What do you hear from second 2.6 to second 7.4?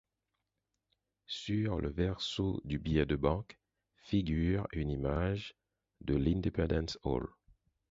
du billet de banque figure une image de l'Independence Hall.